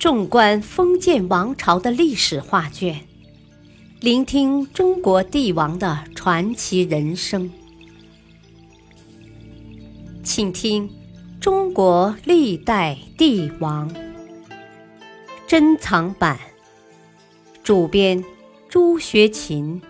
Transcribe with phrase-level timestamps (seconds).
[0.00, 3.06] 纵观封建王朝的历史画卷，
[4.00, 7.52] 聆听中国帝王的传奇人生，
[10.24, 10.88] 请听
[11.38, 13.92] 《中国历代帝王》
[15.46, 16.40] 珍藏版，
[17.62, 18.24] 主编
[18.70, 19.82] 朱学勤，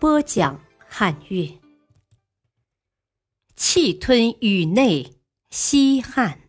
[0.00, 1.48] 播讲汉乐。
[3.54, 5.12] 气吞宇内，
[5.50, 6.47] 西汉。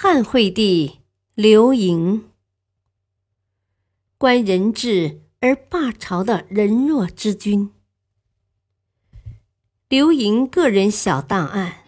[0.00, 1.00] 汉惠帝
[1.34, 2.22] 刘盈，
[4.16, 7.72] 观人治而霸朝的仁弱之君。
[9.88, 11.78] 刘盈个人小档案：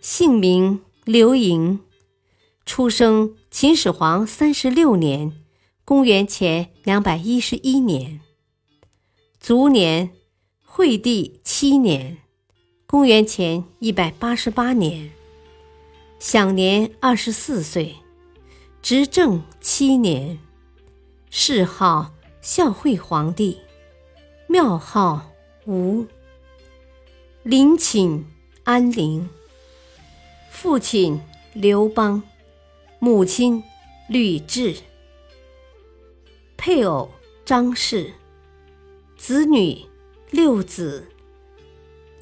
[0.00, 1.78] 姓名刘盈，
[2.66, 5.40] 出生秦始皇三十六年
[5.86, 8.20] （公元前两百一十一年），
[9.38, 10.10] 卒年
[10.64, 12.18] 惠帝七年
[12.88, 15.12] （公元前一百八十八年）。
[16.18, 17.96] 享年二十四岁，
[18.80, 20.38] 执政七年，
[21.30, 23.58] 谥号孝惠皇帝，
[24.46, 25.30] 庙号
[25.66, 26.06] 吴，
[27.42, 28.24] 陵寝
[28.62, 29.28] 安陵。
[30.50, 31.20] 父亲
[31.52, 32.22] 刘邦，
[32.98, 33.62] 母亲
[34.08, 34.78] 吕雉，
[36.56, 37.10] 配偶
[37.44, 38.12] 张氏，
[39.18, 39.84] 子女
[40.30, 41.10] 六子。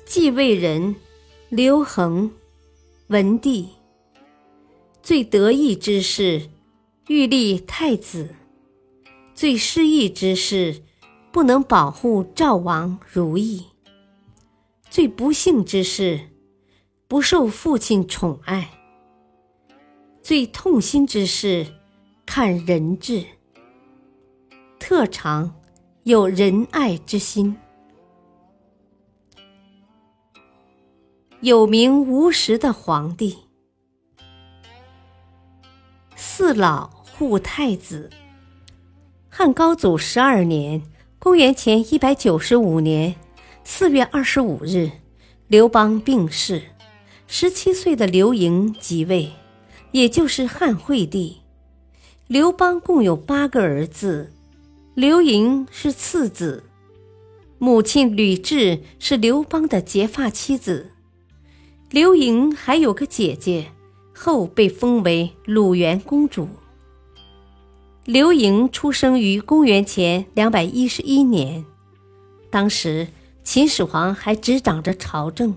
[0.04, 0.96] 继位人
[1.48, 2.32] 刘恒，
[3.06, 3.68] 文帝。
[5.02, 6.48] 最得意之事，
[7.08, 8.28] 欲立太子；
[9.34, 10.84] 最失意之事，
[11.32, 13.64] 不能保护赵王如意；
[14.88, 16.20] 最不幸之事，
[17.08, 18.62] 不受父亲宠爱；
[20.22, 21.66] 最痛心之事，
[22.24, 23.24] 看人质。
[24.78, 25.52] 特长
[26.04, 27.56] 有仁爱之心，
[31.40, 33.36] 有名无实的皇帝。
[36.52, 38.10] 老护太子。
[39.28, 40.82] 汉高祖十二年
[41.18, 43.14] （公元前一百九十五年）
[43.64, 44.90] 四月二十五日，
[45.48, 46.62] 刘邦病逝，
[47.26, 49.32] 十七岁的刘盈即位，
[49.92, 51.38] 也就是汉惠帝。
[52.26, 54.32] 刘邦共有八个儿子，
[54.94, 56.64] 刘盈是次子，
[57.58, 60.92] 母亲吕雉是刘邦的结发妻子，
[61.90, 63.72] 刘盈还有个姐姐。
[64.24, 66.48] 后被封为鲁元公主。
[68.04, 71.64] 刘盈出生于公元前两百一十一年，
[72.48, 73.08] 当时
[73.42, 75.56] 秦始皇还执掌着朝政，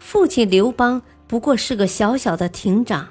[0.00, 3.10] 父亲刘邦不过是个小小的亭长。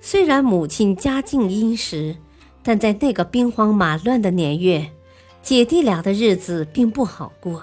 [0.00, 2.16] 虽然母亲家境殷实，
[2.64, 4.90] 但在那个兵荒马乱的年月，
[5.42, 7.62] 姐弟俩的日子并不好过。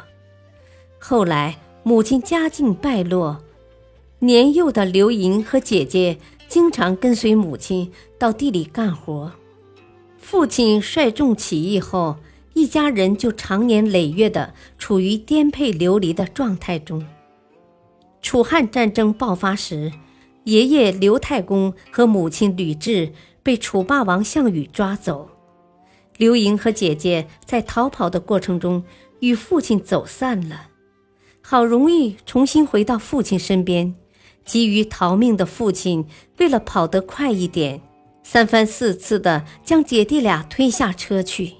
[1.00, 3.44] 后来母亲家境败落。
[4.22, 6.18] 年幼的刘盈和姐姐
[6.50, 9.31] 经常跟随母亲到地里干活。
[10.18, 12.18] 父亲率众起义后，
[12.53, 17.06] 一家人就长年累月地处于颠沛流离的状态中。
[18.22, 19.94] 楚汉战争爆发时，
[20.44, 25.30] 爷爷刘太公和母亲吕雉被楚霸王项羽抓走。
[26.18, 28.84] 刘盈和姐姐在逃跑的过程中
[29.22, 30.68] 与父亲走散了，
[31.41, 33.96] 好容易重新回到父亲身边。
[34.50, 36.08] 急于逃命的父亲，
[36.40, 37.80] 为了跑得快一点，
[38.24, 41.54] 三番四次地将姐弟俩推下车去。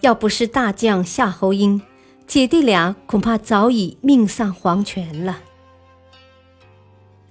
[0.00, 1.82] 要不是大将夏侯婴，
[2.26, 5.40] 姐弟俩恐怕早已命丧黄泉了。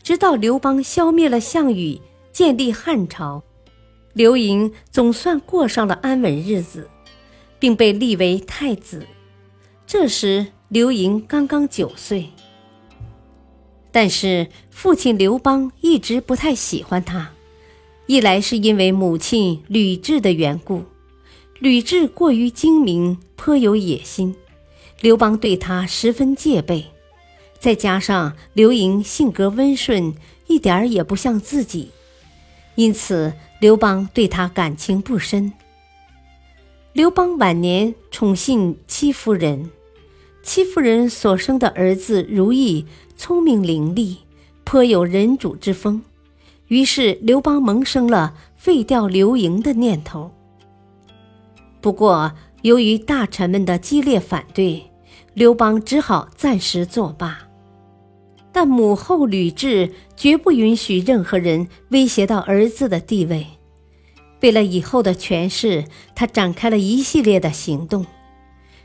[0.04, 2.00] 直到刘邦消灭了项羽，
[2.32, 3.42] 建立汉朝，
[4.14, 6.88] 刘盈总算过上了安稳日子，
[7.58, 9.04] 并被立为太子。
[9.88, 12.30] 这时，刘盈刚刚九岁。
[13.96, 17.32] 但是父亲刘邦一直不太喜欢他，
[18.08, 20.84] 一来是因为母亲吕雉的缘故，
[21.60, 24.36] 吕雉过于精明，颇有野心，
[25.00, 26.92] 刘邦对他十分戒备；
[27.58, 30.14] 再加上刘盈性格温顺，
[30.48, 31.92] 一点儿也不像自己，
[32.76, 33.32] 因此
[33.62, 35.54] 刘邦对他感情不深。
[36.92, 39.72] 刘邦晚年宠信戚夫人。
[40.46, 42.86] 戚夫人所生的儿子如意
[43.18, 44.18] 聪明伶俐，
[44.64, 46.04] 颇有人主之风，
[46.68, 50.32] 于是刘邦萌生了废掉刘盈的念头。
[51.82, 52.32] 不过，
[52.62, 54.92] 由于大臣们的激烈反对，
[55.34, 57.40] 刘邦只好暂时作罢。
[58.52, 63.48] 但母后吕雉绝不允许任何人威胁到儿子的地位，
[64.42, 68.06] 为了以后的权势，他展开了一系列的行动。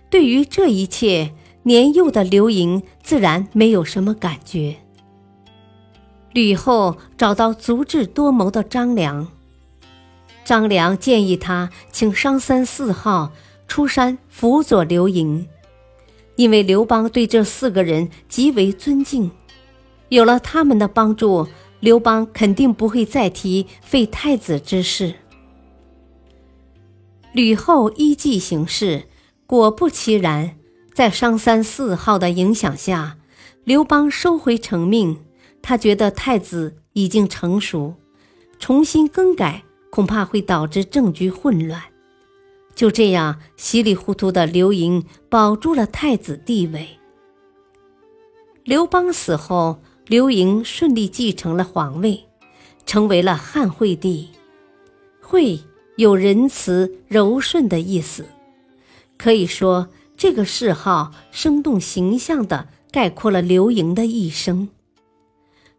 [0.08, 4.76] 对于这一切，年幼的刘盈自然没有什么感觉。
[6.32, 9.28] 吕后找到足智多谋的张良，
[10.44, 13.32] 张良建议他请商三四号
[13.66, 15.48] 出山辅佐刘盈，
[16.36, 19.30] 因为刘邦对这四个人极为尊敬，
[20.08, 21.48] 有了他们的帮助，
[21.80, 25.14] 刘邦肯定不会再提废太子之事。
[27.32, 29.08] 吕后依计行事，
[29.46, 30.56] 果不其然，
[30.92, 33.16] 在商三四号的影响下，
[33.64, 35.18] 刘邦收回成命。
[35.62, 37.94] 他觉得太子已经成熟，
[38.58, 41.82] 重新更改恐怕会导致政局混乱。
[42.74, 46.88] 就这样，稀里糊涂的刘盈保住了太子地位。
[48.64, 52.24] 刘邦死后，刘盈顺利继承了皇位，
[52.86, 54.30] 成为了汉惠帝。
[55.20, 55.60] 惠
[55.96, 58.24] 有仁慈、柔顺的意思，
[59.18, 59.88] 可以说
[60.20, 64.68] 这个谥号生动形象地概括了刘盈的一生。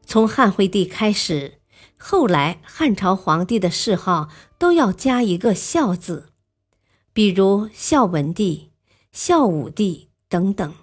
[0.03, 1.59] 从汉惠帝开始，
[1.95, 6.29] 后来汉朝皇帝的谥号都要加一个“孝”字，
[7.13, 8.71] 比如孝文帝、
[9.11, 10.73] 孝武帝等等，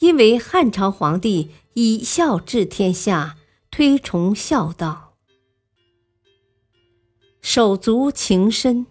[0.00, 3.36] 因为汉朝皇帝以孝治天下，
[3.70, 5.14] 推崇孝道。
[7.40, 8.86] 手足情深。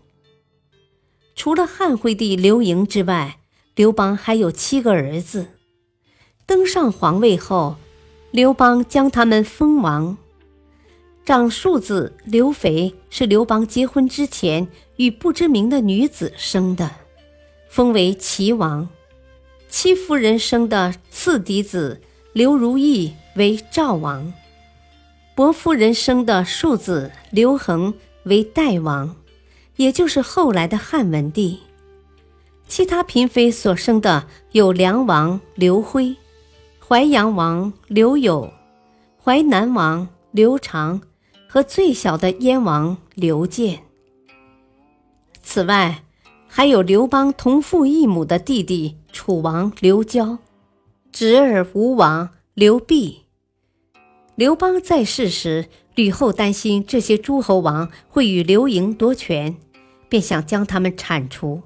[1.36, 3.42] 除了汉惠帝刘盈之外，
[3.76, 5.48] 刘邦还有七个儿子，
[6.46, 7.76] 登上皇位后。
[8.32, 10.18] 刘邦将他们封王，
[11.24, 14.68] 长庶子刘肥是刘邦结婚之前
[14.98, 16.92] 与不知名的女子生的，
[17.70, 18.90] 封为齐王；
[19.70, 22.02] 戚夫人生的次嫡子
[22.34, 24.34] 刘如意为赵王；
[25.34, 27.94] 伯夫人生的庶子刘恒
[28.24, 29.16] 为代王，
[29.78, 31.60] 也就是后来的汉文帝。
[32.68, 36.16] 其他嫔妃所生的有梁王刘辉。
[36.88, 38.52] 淮阳王刘友、
[39.24, 41.02] 淮南王刘长
[41.48, 43.80] 和最小的燕王刘建。
[45.42, 46.04] 此外，
[46.48, 50.38] 还有刘邦同父异母的弟弟楚王刘交、
[51.12, 53.26] 侄儿吴王刘濞。
[54.36, 59.56] 刘邦在世时，吕后担心这些诸侯王会与刘盈夺权，
[60.08, 61.64] 便想将他们铲除，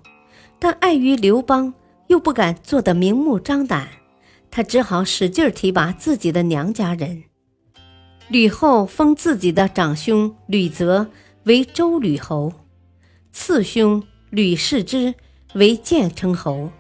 [0.60, 1.74] 但碍于刘邦
[2.08, 3.88] 又不敢做得明目张胆。
[4.52, 7.24] 他只好使劲提拔自己的娘家人。
[8.30, 11.08] 吕后封自己的长兄吕泽
[11.44, 12.54] 为周吕侯，
[13.32, 15.14] 次兄吕氏之
[15.54, 16.72] 为建成侯。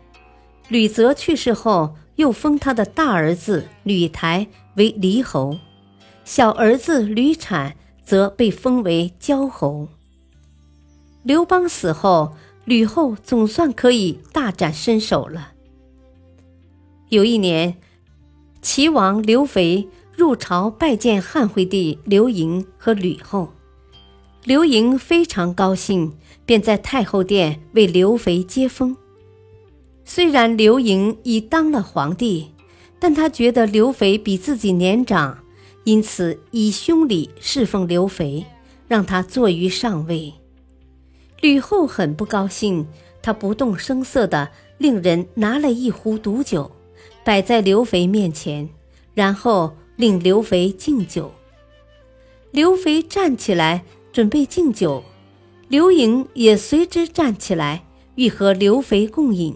[0.67, 5.57] 吕泽去世后，又封他的大儿子吕台为黎侯，
[6.23, 9.87] 小儿子吕产则被封为交侯。
[11.23, 12.33] 刘邦死后，
[12.69, 15.53] 吕后总算可以大展身手了。
[17.09, 17.77] 有一年，
[18.61, 23.53] 齐王刘肥入朝拜见汉惠帝刘盈和吕后，
[24.43, 26.13] 刘盈非常高兴，
[26.45, 28.95] 便在太后殿为刘肥接风。
[30.05, 32.51] 虽然刘盈已当了皇帝，
[32.99, 35.39] 但他觉得刘肥比自己年长，
[35.85, 38.45] 因此以兄礼侍奉刘肥，
[38.87, 40.31] 让他坐于上位。
[41.41, 42.87] 吕后很不高兴，
[43.21, 46.71] 她不动声色地令人拿了一壶毒酒。
[47.23, 48.67] 摆在刘肥面前，
[49.13, 51.31] 然后令刘肥敬酒。
[52.49, 55.03] 刘肥站起来准备敬酒，
[55.67, 57.83] 刘盈也随之站起来，
[58.15, 59.55] 欲和刘肥共饮。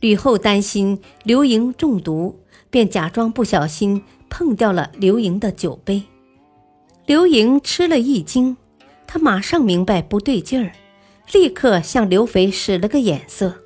[0.00, 2.40] 吕后担心刘盈中毒，
[2.70, 6.02] 便假装不小心碰掉了刘盈的酒杯。
[7.04, 8.56] 刘盈吃了一惊，
[9.12, 10.72] 他马上明白不对劲儿，
[11.34, 13.56] 立刻向刘肥使了个眼色。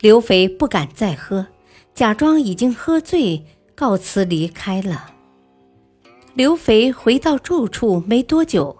[0.00, 1.46] 刘肥不敢再喝。
[1.94, 5.14] 假装已经喝醉，告辞离开了。
[6.34, 8.76] 刘肥回到住处没多久，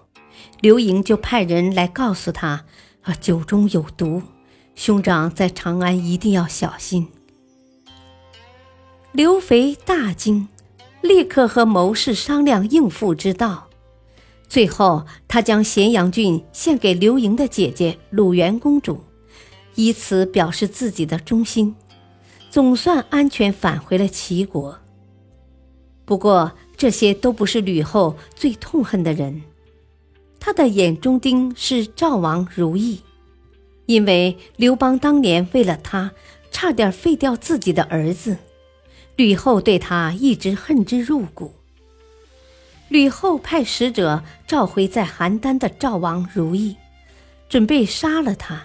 [0.60, 2.66] 刘盈就派人来告诉他
[3.00, 4.20] ：“啊，酒中有毒，
[4.74, 7.08] 兄长在长安一定要小心。”
[9.12, 10.48] 刘肥大惊，
[11.00, 13.65] 立刻和谋士商量应付之道。
[14.48, 19.02] 最后，他将咸阳郡献给刘盈的姐姐鲁元公主，
[19.74, 21.74] 以此表示自己的忠心。
[22.48, 24.78] 总算安全返回了齐国。
[26.06, 29.42] 不过，这些都不是吕后最痛恨的人，
[30.38, 33.00] 她的眼中钉是赵王如意，
[33.86, 36.12] 因为刘邦当年为了他，
[36.50, 38.38] 差点废掉自己的儿子，
[39.16, 41.55] 吕后对他一直恨之入骨。
[42.88, 46.76] 吕后派使者召回在邯郸的赵王如意，
[47.48, 48.64] 准备杀了他，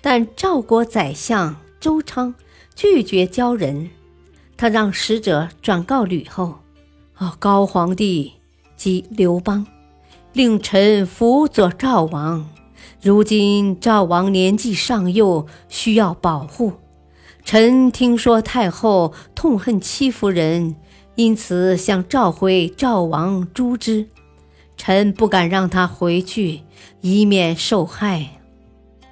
[0.00, 2.34] 但赵国宰相周昌。
[2.76, 3.90] 拒绝交人，
[4.56, 6.58] 他让使者转告吕后，
[7.14, 8.32] 啊，高皇帝
[8.76, 9.64] 即刘邦，
[10.32, 12.50] 令臣辅佐赵王。
[13.00, 16.72] 如今赵王年纪尚幼，需要保护。
[17.44, 20.74] 臣听说太后痛恨戚夫人，
[21.16, 24.08] 因此想召回赵王诛之。
[24.76, 26.62] 臣不敢让他回去，
[27.00, 28.40] 以免受害。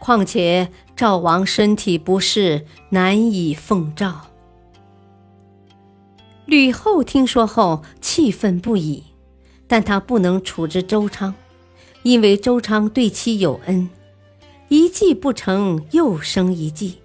[0.01, 4.13] 况且赵王身体不适，难以奉诏。
[6.45, 9.05] 吕后听说后气愤不已，
[9.69, 11.33] 但她不能处置周昌，
[12.03, 13.89] 因为周昌对其有恩，
[14.69, 16.99] 一计不成又生一计。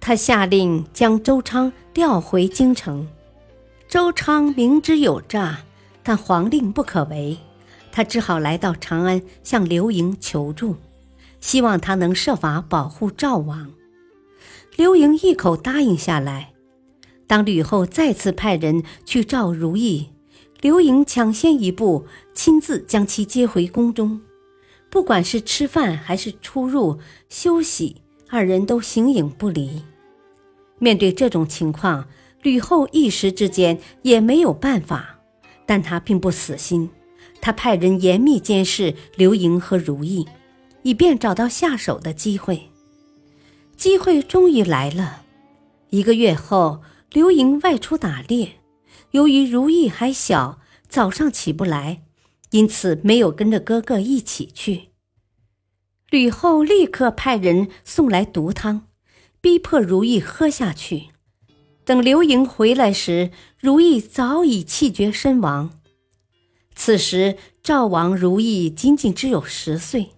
[0.00, 3.06] 他下令将周昌调回京城。
[3.92, 5.58] 周昌明知有诈，
[6.02, 7.36] 但皇令不可违，
[7.92, 10.76] 他只好来到长安向刘盈求助。
[11.42, 13.70] 希望他能设法保护赵王，
[14.76, 16.54] 刘盈一口答应下来。
[17.26, 20.08] 当吕后再次派人去召如意，
[20.62, 24.22] 刘盈抢先一步，亲自将其接回宫中。
[24.88, 29.82] 不管是吃饭还是出入休息，二人都形影不离。
[30.78, 32.06] 面对这种情况，
[32.42, 35.20] 吕后一时之间也没有办法，
[35.64, 36.90] 但她并不死心，
[37.40, 40.26] 她派人严密监视刘盈和如意。
[40.84, 42.70] 以便找到下手的机会，
[43.76, 45.22] 机会终于来了。
[45.90, 46.82] 一个月后，
[47.12, 48.54] 刘盈外出打猎，
[49.12, 50.58] 由于如意还小，
[50.88, 52.02] 早上起不来，
[52.50, 54.88] 因此没有跟着哥哥一起去。
[56.10, 58.88] 吕后立刻派人送来毒汤，
[59.40, 61.10] 逼迫如意喝下去。
[61.92, 63.30] 等刘盈回来时，
[63.60, 65.78] 如意早已气绝身亡。
[66.74, 70.08] 此时，赵王如意仅仅只有十岁。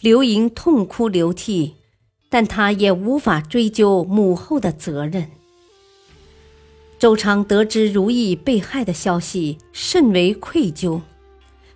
[0.00, 1.74] 刘盈痛哭流涕，
[2.30, 5.30] 但他也无法追究母后的责任。
[6.98, 11.02] 周昌得知如意被害的消息，甚为愧疚，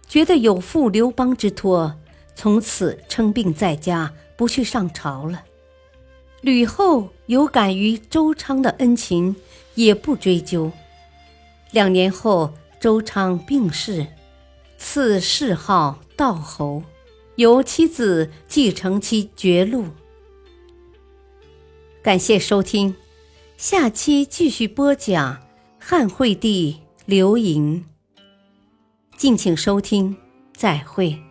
[0.07, 1.95] 觉得有负刘邦之托，
[2.35, 5.43] 从此称病在家，不去上朝了。
[6.41, 9.35] 吕后有感于周昌的恩情，
[9.75, 10.71] 也不追究。
[11.73, 14.07] 两年后，周昌病逝，
[14.79, 16.83] 赐谥号道侯。
[17.37, 19.87] 由妻子继承其爵禄。
[22.03, 22.97] 感谢收听，
[23.57, 25.41] 下期继续播讲
[25.79, 27.85] 汉惠帝刘盈。
[29.17, 30.17] 敬请收听，
[30.57, 31.28] 再会。